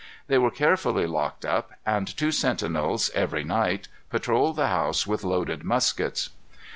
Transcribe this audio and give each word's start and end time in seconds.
They 0.25 0.39
were 0.39 0.49
carefully 0.49 1.05
locked 1.05 1.45
up, 1.45 1.73
and 1.85 2.07
two 2.07 2.31
sentinels, 2.31 3.11
every 3.13 3.43
night, 3.43 3.87
patrolled 4.09 4.55
the 4.55 4.65
house 4.69 5.05
with 5.05 5.23
loaded 5.23 5.63
muskets. 5.63 6.31